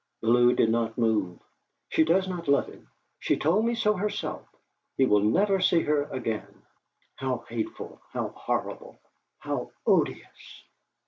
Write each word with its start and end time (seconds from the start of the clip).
Bellew 0.23 0.55
did 0.55 0.71
not 0.71 0.97
move. 0.97 1.39
"She 1.89 2.03
does 2.03 2.27
not 2.27 2.47
love 2.47 2.65
him; 2.65 2.89
she 3.19 3.37
told 3.37 3.65
me 3.65 3.75
so 3.75 3.93
herself! 3.93 4.47
He 4.97 5.05
will 5.05 5.19
never 5.19 5.59
see 5.61 5.81
her 5.83 6.05
again!" 6.05 6.63
How 7.17 7.45
hateful, 7.47 8.01
how 8.11 8.29
horrible, 8.29 8.99
how 9.37 9.69
odious! 9.85 10.63